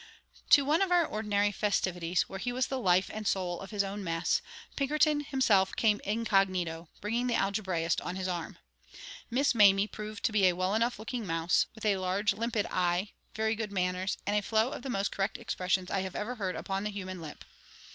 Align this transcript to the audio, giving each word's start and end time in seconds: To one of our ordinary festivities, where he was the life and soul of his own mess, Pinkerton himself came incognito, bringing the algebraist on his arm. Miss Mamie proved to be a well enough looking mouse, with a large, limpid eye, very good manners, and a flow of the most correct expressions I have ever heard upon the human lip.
To 0.49 0.65
one 0.65 0.81
of 0.81 0.89
our 0.91 1.05
ordinary 1.05 1.51
festivities, 1.51 2.23
where 2.23 2.39
he 2.39 2.51
was 2.51 2.65
the 2.65 2.79
life 2.79 3.11
and 3.13 3.27
soul 3.27 3.59
of 3.59 3.69
his 3.69 3.83
own 3.83 4.03
mess, 4.03 4.41
Pinkerton 4.75 5.19
himself 5.19 5.75
came 5.75 6.01
incognito, 6.03 6.89
bringing 7.01 7.27
the 7.27 7.35
algebraist 7.35 8.01
on 8.01 8.15
his 8.15 8.27
arm. 8.27 8.57
Miss 9.29 9.53
Mamie 9.53 9.85
proved 9.85 10.25
to 10.25 10.31
be 10.31 10.47
a 10.47 10.55
well 10.55 10.73
enough 10.73 10.97
looking 10.97 11.27
mouse, 11.27 11.67
with 11.75 11.85
a 11.85 11.97
large, 11.97 12.33
limpid 12.33 12.65
eye, 12.71 13.11
very 13.35 13.53
good 13.53 13.71
manners, 13.71 14.17
and 14.25 14.35
a 14.35 14.41
flow 14.41 14.71
of 14.71 14.81
the 14.81 14.89
most 14.89 15.11
correct 15.11 15.37
expressions 15.37 15.91
I 15.91 15.99
have 15.99 16.15
ever 16.15 16.33
heard 16.33 16.55
upon 16.55 16.83
the 16.83 16.89
human 16.89 17.21
lip. 17.21 17.45